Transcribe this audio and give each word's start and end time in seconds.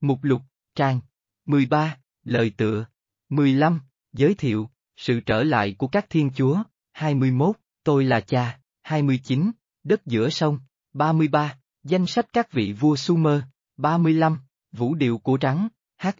Mục 0.00 0.18
lục, 0.22 0.42
trang. 0.74 1.00
13, 1.46 1.98
lời 2.24 2.52
tựa. 2.56 2.86
15, 3.28 3.80
giới 4.12 4.34
thiệu, 4.34 4.70
sự 4.96 5.20
trở 5.20 5.42
lại 5.42 5.74
của 5.78 5.88
các 5.88 6.06
thiên 6.10 6.30
chúa. 6.34 6.62
21, 6.92 7.56
tôi 7.84 8.04
là 8.04 8.20
cha. 8.20 8.60
29, 8.82 9.50
đất 9.84 10.06
giữa 10.06 10.30
sông. 10.30 10.58
33, 10.92 11.58
danh 11.82 12.06
sách 12.06 12.26
các 12.32 12.52
vị 12.52 12.72
vua 12.72 12.96
Sumer. 12.96 13.42
35, 13.76 14.38
vũ 14.72 14.94
điệu 14.94 15.18
của 15.18 15.36
trắng. 15.36 15.68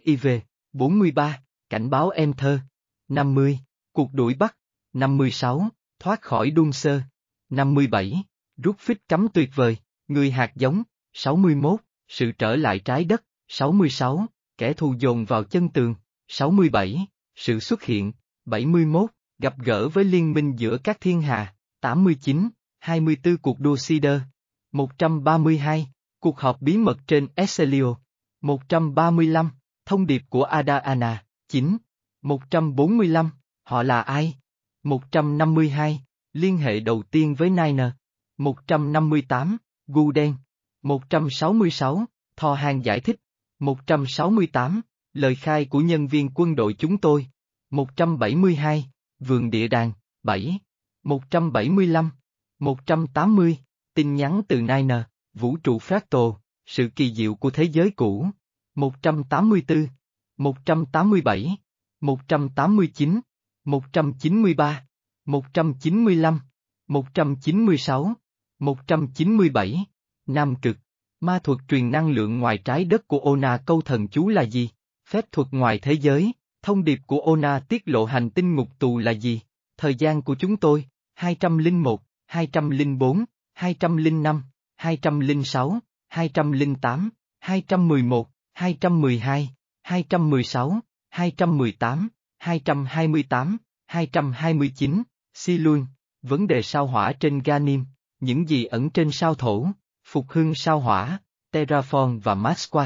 HIV. 0.05 0.27
43, 0.73 1.41
cảnh 1.69 1.89
báo 1.89 2.09
em 2.09 2.33
thơ. 2.33 2.59
50, 3.07 3.59
cuộc 3.91 4.13
đuổi 4.13 4.33
bắt. 4.33 4.55
56, 4.93 5.69
thoát 5.99 6.21
khỏi 6.21 6.51
đun 6.51 6.71
sơ. 6.71 7.01
57, 7.49 8.23
rút 8.57 8.79
phích 8.79 9.07
cắm 9.07 9.27
tuyệt 9.33 9.49
vời, 9.55 9.77
người 10.07 10.31
hạt 10.31 10.51
giống. 10.55 10.83
61, 11.13 11.79
sự 12.07 12.31
trở 12.31 12.55
lại 12.55 12.79
trái 12.79 13.05
đất. 13.05 13.23
66, 13.49 14.25
kẻ 14.57 14.73
thù 14.73 14.95
dồn 14.99 15.25
vào 15.25 15.43
chân 15.43 15.69
tường. 15.69 15.95
67, 16.27 17.07
sự 17.35 17.59
xuất 17.59 17.83
hiện. 17.83 18.11
71, 18.45 19.09
gặp 19.39 19.53
gỡ 19.57 19.89
với 19.89 20.03
liên 20.03 20.33
minh 20.33 20.53
giữa 20.57 20.77
các 20.77 21.01
thiên 21.01 21.21
hà. 21.21 21.55
89, 21.81 22.49
24 22.79 23.37
cuộc 23.37 23.59
đua 23.59 23.75
Cider. 23.87 24.21
132, 24.71 25.87
cuộc 26.19 26.39
họp 26.39 26.61
bí 26.61 26.77
mật 26.77 26.97
trên 27.07 27.27
Excelio. 27.35 27.95
135, 28.41 29.49
thông 29.85 30.07
điệp 30.07 30.21
của 30.29 30.43
Ada 30.43 30.77
Ana. 30.77 31.23
9, 31.47 31.77
145, 32.21 33.29
họ 33.63 33.83
là 33.83 34.01
ai? 34.01 34.35
152, 34.83 36.01
liên 36.33 36.57
hệ 36.57 36.79
đầu 36.79 37.03
tiên 37.11 37.35
với 37.35 37.49
Niner. 37.49 37.89
158, 38.37 39.57
Gu 39.87 40.11
đen. 40.11 40.35
166, 40.83 42.05
Thò 42.35 42.53
hàng 42.53 42.85
giải 42.85 42.99
thích. 42.99 43.19
168, 43.59 44.81
lời 45.13 45.35
khai 45.35 45.65
của 45.65 45.79
nhân 45.79 46.07
viên 46.07 46.29
quân 46.35 46.55
đội 46.55 46.73
chúng 46.73 46.97
tôi. 46.97 47.27
172, 47.69 48.85
vườn 49.19 49.49
địa 49.49 49.67
đàng, 49.67 49.91
7. 50.23 50.59
175, 51.03 52.09
180, 52.59 53.57
tin 53.93 54.15
nhắn 54.15 54.41
từ 54.47 54.61
Niner, 54.61 55.01
vũ 55.33 55.57
trụ 55.57 55.77
Fractal, 55.77 56.33
sự 56.65 56.89
kỳ 56.95 57.13
diệu 57.13 57.35
của 57.35 57.49
thế 57.49 57.63
giới 57.63 57.91
cũ. 57.91 58.27
184, 58.75 59.87
187, 60.37 61.57
189, 62.01 63.19
193, 63.65 64.85
195, 65.25 66.39
196, 66.87 68.13
197, 68.59 69.85
Nam 70.27 70.55
Cực. 70.55 70.77
Ma 71.21 71.39
thuật 71.39 71.59
truyền 71.67 71.91
năng 71.91 72.09
lượng 72.09 72.39
ngoài 72.39 72.57
trái 72.57 72.83
đất 72.83 73.07
của 73.07 73.19
Ona 73.19 73.57
câu 73.57 73.81
thần 73.81 74.07
chú 74.07 74.27
là 74.29 74.41
gì? 74.41 74.69
Phép 75.09 75.25
thuật 75.31 75.47
ngoài 75.51 75.79
thế 75.79 75.93
giới, 75.93 76.33
thông 76.61 76.83
điệp 76.83 76.99
của 77.05 77.19
Ona 77.19 77.59
tiết 77.59 77.83
lộ 77.85 78.05
hành 78.05 78.29
tinh 78.29 78.55
ngục 78.55 78.79
tù 78.79 78.97
là 78.97 79.11
gì? 79.11 79.41
Thời 79.77 79.95
gian 79.95 80.21
của 80.21 80.35
chúng 80.35 80.57
tôi, 80.57 80.85
201, 81.15 82.01
204, 82.27 83.25
205, 83.53 84.43
206, 84.75 85.79
208, 86.07 87.09
211, 87.39 88.29
212, 88.53 89.49
216, 89.83 90.79
218, 91.09 92.09
228, 92.39 93.57
229, 93.87 95.03
Si 95.33 95.57
Luân, 95.57 95.85
vấn 96.21 96.47
đề 96.47 96.61
sao 96.61 96.87
hỏa 96.87 97.13
trên 97.13 97.39
Ganim, 97.39 97.85
những 98.19 98.49
gì 98.49 98.65
ẩn 98.65 98.89
trên 98.89 99.11
sao 99.11 99.35
thổ, 99.35 99.67
phục 100.09 100.29
hưng 100.29 100.55
sao 100.55 100.79
hỏa, 100.79 101.19
Terraform 101.51 102.19
và 102.19 102.35
Masqua. 102.35 102.85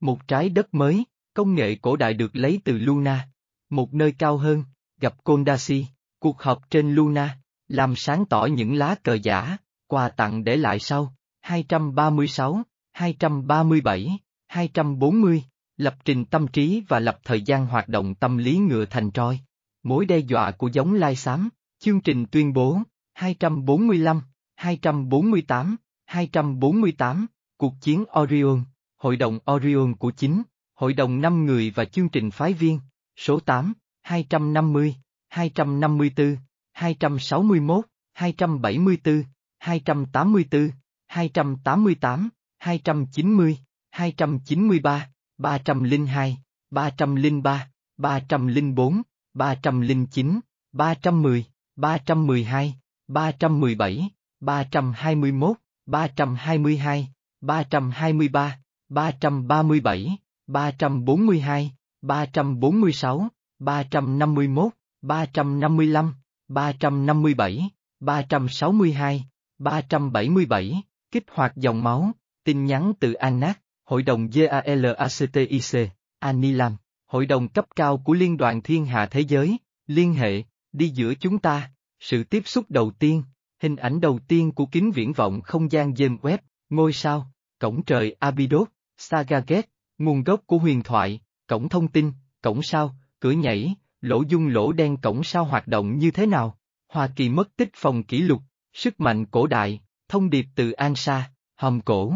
Một 0.00 0.28
trái 0.28 0.48
đất 0.48 0.74
mới, 0.74 1.04
công 1.34 1.54
nghệ 1.54 1.74
cổ 1.74 1.96
đại 1.96 2.14
được 2.14 2.36
lấy 2.36 2.60
từ 2.64 2.78
Luna. 2.78 3.28
Một 3.70 3.94
nơi 3.94 4.12
cao 4.12 4.36
hơn, 4.36 4.64
gặp 5.00 5.24
Kondasi, 5.24 5.86
cuộc 6.18 6.42
họp 6.42 6.70
trên 6.70 6.94
Luna, 6.94 7.38
làm 7.68 7.96
sáng 7.96 8.24
tỏ 8.26 8.46
những 8.46 8.74
lá 8.74 8.94
cờ 9.02 9.14
giả, 9.14 9.56
quà 9.86 10.08
tặng 10.08 10.44
để 10.44 10.56
lại 10.56 10.78
sau, 10.78 11.14
236, 11.40 12.62
237, 12.92 14.18
240, 14.46 15.44
lập 15.76 15.96
trình 16.04 16.24
tâm 16.24 16.48
trí 16.48 16.82
và 16.88 16.98
lập 17.00 17.18
thời 17.24 17.42
gian 17.42 17.66
hoạt 17.66 17.88
động 17.88 18.14
tâm 18.14 18.36
lý 18.36 18.56
ngựa 18.56 18.84
thành 18.84 19.10
troi. 19.10 19.40
Mối 19.82 20.06
đe 20.06 20.18
dọa 20.18 20.50
của 20.50 20.68
giống 20.68 20.94
lai 20.94 21.16
xám, 21.16 21.48
chương 21.78 22.00
trình 22.00 22.26
tuyên 22.26 22.52
bố, 22.52 22.78
245, 23.12 24.20
248, 24.56 25.76
248, 26.14 27.26
cuộc 27.56 27.74
chiến 27.80 28.04
Orion, 28.20 28.64
hội 28.96 29.16
đồng 29.16 29.38
Orion 29.52 29.94
của 29.94 30.10
chính, 30.10 30.42
hội 30.74 30.92
đồng 30.92 31.20
5 31.20 31.46
người 31.46 31.72
và 31.74 31.84
chương 31.84 32.08
trình 32.08 32.30
phái 32.30 32.52
viên, 32.52 32.80
số 33.16 33.40
8, 33.40 33.72
250, 34.02 34.94
254, 35.28 36.36
261, 36.72 37.86
274, 38.12 39.22
284, 39.58 40.70
288, 41.06 42.28
290, 42.58 43.58
293, 43.90 45.10
302, 45.38 46.38
303, 46.70 47.68
304, 47.96 49.02
309, 49.34 50.40
310, 50.72 51.44
312, 51.76 52.74
317, 53.08 54.10
321, 54.40 55.56
322, 55.86 57.08
323, 57.40 58.58
337, 58.88 60.18
342, 60.46 61.72
346, 62.02 63.28
351, 63.58 64.72
355, 65.02 66.14
357, 66.48 67.70
362, 68.00 69.24
377, 69.58 70.82
kích 71.10 71.24
hoạt 71.30 71.56
dòng 71.56 71.82
máu, 71.84 72.12
tin 72.44 72.64
nhắn 72.64 72.92
từ 73.00 73.12
Anac, 73.12 73.60
Hội 73.84 74.02
đồng 74.02 74.30
GALACTIC, 74.30 75.90
Anilam, 76.18 76.76
Hội 77.06 77.26
đồng 77.26 77.48
cấp 77.48 77.66
cao 77.76 77.98
của 77.98 78.12
Liên 78.12 78.36
đoàn 78.36 78.62
Thiên 78.62 78.86
Hạ 78.86 79.06
Thế 79.06 79.20
Giới, 79.20 79.58
liên 79.86 80.14
hệ, 80.14 80.42
đi 80.72 80.88
giữa 80.88 81.14
chúng 81.14 81.38
ta, 81.38 81.70
sự 82.00 82.24
tiếp 82.24 82.42
xúc 82.46 82.64
đầu 82.68 82.90
tiên, 82.98 83.22
hình 83.64 83.76
ảnh 83.76 84.00
đầu 84.00 84.18
tiên 84.28 84.52
của 84.52 84.66
kính 84.66 84.90
viễn 84.90 85.12
vọng 85.12 85.40
không 85.40 85.72
gian 85.72 85.92
James 85.92 86.18
Webb, 86.18 86.38
ngôi 86.70 86.92
sao, 86.92 87.30
cổng 87.58 87.82
trời 87.82 88.16
Abydos, 88.18 88.68
Sagaget, 88.96 89.68
nguồn 89.98 90.24
gốc 90.24 90.40
của 90.46 90.58
huyền 90.58 90.82
thoại, 90.82 91.20
cổng 91.46 91.68
thông 91.68 91.88
tin, 91.88 92.12
cổng 92.42 92.62
sao, 92.62 92.96
cửa 93.20 93.30
nhảy, 93.30 93.74
lỗ 94.00 94.22
dung 94.28 94.46
lỗ 94.46 94.72
đen 94.72 94.96
cổng 94.96 95.24
sao 95.24 95.44
hoạt 95.44 95.68
động 95.68 95.98
như 95.98 96.10
thế 96.10 96.26
nào? 96.26 96.58
Hoa 96.88 97.08
Kỳ 97.16 97.28
mất 97.28 97.56
tích 97.56 97.68
phòng 97.74 98.02
kỷ 98.02 98.18
lục, 98.18 98.42
sức 98.72 99.00
mạnh 99.00 99.26
cổ 99.26 99.46
đại, 99.46 99.80
thông 100.08 100.30
điệp 100.30 100.46
từ 100.54 100.70
An 100.70 100.96
Sa, 100.96 101.30
hòm 101.56 101.80
cổ. 101.80 102.14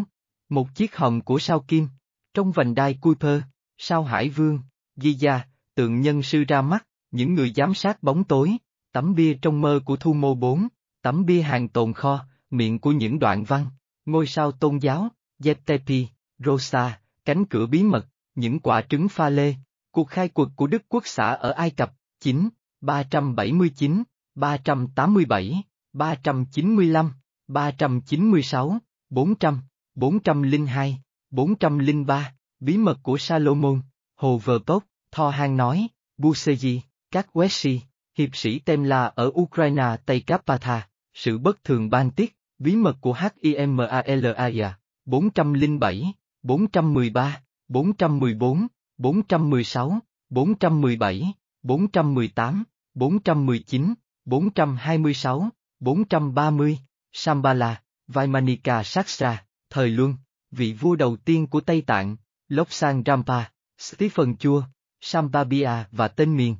Một 0.49 0.75
chiếc 0.75 0.97
hòm 0.97 1.21
của 1.21 1.39
sao 1.39 1.61
kim, 1.61 1.89
trong 2.35 2.53
vành 2.53 2.75
đai 2.75 2.95
Kuiper, 2.95 3.43
sao 3.79 4.05
Hải 4.05 4.29
Vương, 4.29 4.61
Giza, 4.97 5.39
tượng 5.75 6.01
nhân 6.01 6.23
sư 6.23 6.45
ra 6.49 6.63
mắt, 6.63 6.87
những 7.11 7.35
người 7.35 7.53
giám 7.57 7.75
sát 7.75 8.03
bóng 8.03 8.25
tối, 8.25 8.57
tấm 8.93 9.15
bia 9.15 9.35
trong 9.43 9.61
mơ 9.61 9.81
của 9.85 9.97
Thu 9.97 10.13
Mô 10.13 10.35
4, 10.35 10.69
tấm 11.09 11.27
bia 11.27 11.43
hàng 11.43 11.69
tồn 11.69 11.93
kho, 11.93 12.27
miệng 12.51 12.79
của 12.79 12.93
những 12.93 13.19
đoạn 13.19 13.45
văn, 13.45 13.67
ngôi 14.07 14.27
sao 14.27 14.53
tôn 14.53 14.79
giáo, 14.79 15.09
Yeptepi, 15.45 16.07
Rosa, 16.39 17.01
cánh 17.25 17.45
cửa 17.45 17.67
bí 17.67 17.83
mật, 17.83 18.07
những 18.35 18.61
quả 18.61 18.83
trứng 18.83 19.09
pha 19.09 19.29
lê, 19.29 19.55
cuộc 19.91 20.09
khai 20.09 20.29
quật 20.29 20.49
của 20.57 20.67
Đức 20.67 20.83
Quốc 20.89 21.03
xã 21.07 21.27
ở 21.27 21.51
Ai 21.51 21.71
Cập, 21.71 21.93
9, 22.21 22.49
379, 22.81 24.03
387, 24.35 25.63
395, 25.93 27.13
396, 27.47 28.79
400, 29.11 29.61
402, 29.95 31.01
403, 31.31 32.33
bí 32.61 32.77
mật 32.77 32.99
của 33.03 33.19
Salomon, 33.19 33.81
Hồ 34.17 34.39
Vờ 34.39 34.59
Bốc, 34.67 34.85
Tho 35.11 35.31
Hang 35.31 35.57
nói, 35.57 35.89
Buseji, 36.19 36.81
các 37.11 37.27
Weshi, 37.33 37.79
hiệp 38.19 38.37
sĩ 38.37 38.59
Temla 38.59 39.13
ở 39.15 39.31
Ukraine 39.35 39.97
Tây 40.07 40.21
Carpatha, 40.21 40.88
sự 41.19 41.39
bất 41.39 41.65
thường 41.65 41.91
ban 41.91 42.11
tiết, 42.11 42.37
bí 42.59 42.77
mật 42.77 42.97
của 43.01 43.17
HIMALAIA, 43.43 44.79
407, 45.05 46.13
413, 46.43 47.43
414, 47.69 48.67
416, 48.99 49.99
417, 50.31 51.33
418, 51.63 52.65
419, 52.95 53.95
426, 54.25 55.49
430, 55.81 56.79
Sambala, 57.13 57.83
Vaimanika 58.07 58.83
Saksra, 58.83 59.45
thời 59.71 59.89
Luân, 59.89 60.15
vị 60.51 60.73
vua 60.73 60.97
đầu 60.97 61.17
tiên 61.17 61.47
của 61.47 61.61
Tây 61.61 61.83
Tạng, 61.83 62.17
Lobsang 62.49 63.03
Rampa, 63.07 63.45
Stephen 63.79 64.37
Chua, 64.37 64.63
Sambabia 65.01 65.71
và 65.93 66.09
tên 66.09 66.37
miền. 66.37 66.57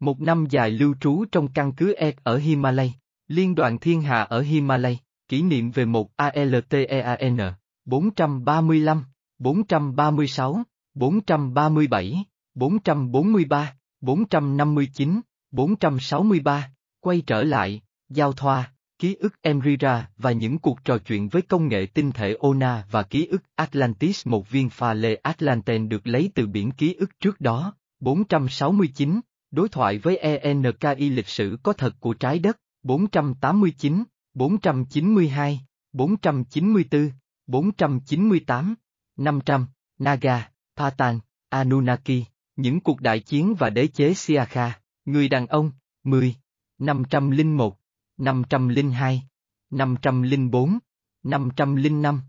Một 0.00 0.20
năm 0.20 0.46
dài 0.50 0.70
lưu 0.70 0.94
trú 1.00 1.24
trong 1.32 1.48
căn 1.52 1.72
cứ 1.72 1.94
Ek 1.94 2.24
ở 2.24 2.36
Himalay, 2.36 2.94
Liên 3.30 3.54
đoàn 3.54 3.78
Thiên 3.78 4.02
hà 4.02 4.22
ở 4.22 4.40
Himalay, 4.40 4.98
kỷ 5.28 5.42
niệm 5.42 5.70
về 5.70 5.84
một 5.84 6.16
ALTEAN, 6.16 7.38
435, 7.84 9.04
436, 9.38 10.62
437, 10.94 12.24
443, 12.54 13.74
459, 14.00 15.20
463, 15.50 16.70
quay 17.00 17.22
trở 17.26 17.42
lại, 17.42 17.82
giao 18.08 18.32
thoa, 18.32 18.72
ký 18.98 19.14
ức 19.14 19.42
Emrira 19.42 20.10
và 20.16 20.32
những 20.32 20.58
cuộc 20.58 20.84
trò 20.84 20.98
chuyện 20.98 21.28
với 21.28 21.42
công 21.42 21.68
nghệ 21.68 21.86
tinh 21.86 22.12
thể 22.12 22.36
Ona 22.40 22.84
và 22.90 23.02
ký 23.02 23.26
ức 23.26 23.42
Atlantis 23.54 24.26
một 24.26 24.50
viên 24.50 24.70
pha 24.70 24.94
lê 24.94 25.14
Atlanten 25.14 25.88
được 25.88 26.06
lấy 26.06 26.30
từ 26.34 26.46
biển 26.46 26.70
ký 26.70 26.94
ức 26.94 27.10
trước 27.20 27.40
đó, 27.40 27.74
469, 28.00 29.20
đối 29.50 29.68
thoại 29.68 29.98
với 29.98 30.16
ENKI 30.16 31.10
lịch 31.10 31.28
sử 31.28 31.58
có 31.62 31.72
thật 31.72 31.94
của 32.00 32.14
trái 32.14 32.38
đất, 32.38 32.56
489, 32.82 34.04
492, 34.34 35.60
494, 35.92 37.12
498, 37.46 38.74
500, 39.16 39.66
Naga, 39.98 40.50
Patan, 40.76 41.18
Anunnaki, 41.48 42.24
những 42.56 42.80
cuộc 42.80 43.00
đại 43.00 43.20
chiến 43.20 43.54
và 43.58 43.70
đế 43.70 43.86
chế 43.86 44.14
Siakha, 44.14 44.80
người 45.04 45.28
đàn 45.28 45.46
ông, 45.46 45.72
10, 46.04 46.34
501, 46.78 47.76
502, 48.16 49.22
504, 49.70 50.78
505, 51.22 52.20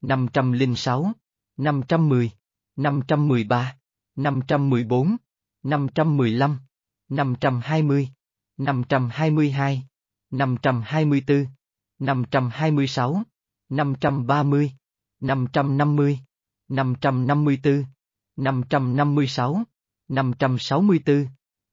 506, 0.00 1.12
510, 1.56 2.30
513, 2.76 3.76
514, 4.16 5.16
515, 5.62 6.58
520, 7.08 8.08
522, 8.56 9.89
524, 10.30 11.46
526, 11.98 13.22
530, 13.68 14.72
550, 15.20 16.18
554, 16.68 17.84
556, 18.36 19.64
564, 20.08 21.26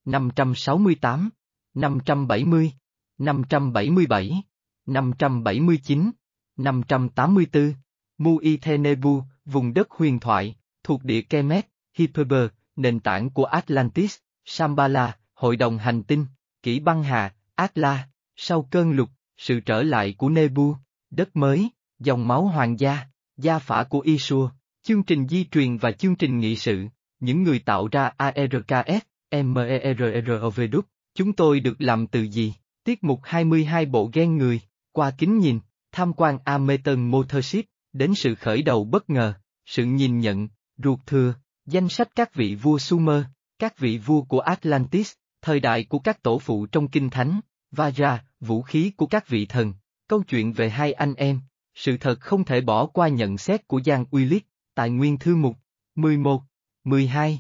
568, 0.06 1.30
570, 1.74 2.72
577, 3.18 4.44
579, 4.86 6.12
584, 6.58 7.74
Muithenebu, 8.18 9.24
vùng 9.46 9.74
đất 9.74 9.92
huyền 9.92 10.20
thoại, 10.20 10.56
thuộc 10.84 11.04
địa 11.04 11.22
Kemet, 11.22 11.68
Hyperber, 11.98 12.48
nền 12.76 13.00
tảng 13.00 13.30
của 13.30 13.46
Atlantis, 13.46 14.18
Sambala, 14.46 15.18
hội 15.34 15.56
đồng 15.56 15.78
hành 15.78 16.04
tinh, 16.04 16.26
kỷ 16.64 16.80
băng 16.80 17.04
hà, 17.04 17.34
Atla, 17.56 18.08
sau 18.38 18.68
cơn 18.72 18.92
lục, 18.92 19.10
sự 19.38 19.60
trở 19.60 19.84
lại 19.84 20.16
của 20.18 20.30
Nebu, 20.30 20.76
đất 21.10 21.36
mới, 21.36 21.70
dòng 22.00 22.28
máu 22.28 22.46
hoàng 22.46 22.80
gia, 22.80 23.00
gia 23.38 23.60
phả 23.60 23.84
của 23.84 24.00
Isua, 24.00 24.50
chương 24.84 25.04
trình 25.04 25.28
di 25.28 25.46
truyền 25.46 25.78
và 25.78 25.92
chương 25.92 26.16
trình 26.16 26.40
nghị 26.40 26.56
sự, 26.56 26.86
những 27.20 27.44
người 27.44 27.60
tạo 27.60 27.88
ra 27.92 28.12
ARKS, 28.18 29.06
MERROV 29.32 30.62
đúc, 30.72 30.86
chúng 31.16 31.34
tôi 31.34 31.60
được 31.60 31.82
làm 31.82 32.08
từ 32.08 32.22
gì? 32.22 32.54
Tiết 32.84 33.04
mục 33.04 33.20
22 33.24 33.86
bộ 33.86 34.10
gen 34.14 34.38
người, 34.38 34.62
qua 34.92 35.12
kính 35.12 35.40
nhìn, 35.40 35.60
tham 35.92 36.14
quan 36.14 36.38
Ameton 36.44 37.12
Motorship, 37.12 37.66
đến 37.94 38.16
sự 38.16 38.36
khởi 38.36 38.62
đầu 38.62 38.84
bất 38.84 39.10
ngờ, 39.10 39.34
sự 39.66 39.86
nhìn 39.86 40.20
nhận, 40.20 40.48
ruột 40.84 41.00
thừa, 41.06 41.34
danh 41.66 41.90
sách 41.90 42.10
các 42.16 42.34
vị 42.34 42.56
vua 42.56 42.78
Sumer, 42.78 43.24
các 43.60 43.80
vị 43.80 43.98
vua 43.98 44.22
của 44.22 44.40
Atlantis, 44.40 45.14
thời 45.42 45.60
đại 45.60 45.84
của 45.84 46.00
các 46.00 46.24
tổ 46.24 46.40
phụ 46.40 46.66
trong 46.66 46.88
kinh 46.88 47.10
thánh, 47.10 47.40
Vajra, 47.72 48.18
vũ 48.40 48.62
khí 48.62 48.92
của 48.98 49.06
các 49.06 49.28
vị 49.28 49.46
thần, 49.46 49.74
câu 50.08 50.24
chuyện 50.24 50.54
về 50.54 50.70
hai 50.70 50.94
anh 50.94 51.14
em, 51.14 51.42
sự 51.76 51.98
thật 51.98 52.20
không 52.20 52.44
thể 52.44 52.62
bỏ 52.62 52.86
qua 52.86 53.08
nhận 53.08 53.38
xét 53.38 53.68
của 53.68 53.82
Giang 53.86 54.06
Uy 54.12 54.26
Lít, 54.26 54.44
tại 54.76 54.90
nguyên 54.90 55.18
thư 55.18 55.36
mục, 55.36 55.58
11, 55.96 56.44
12, 56.84 57.40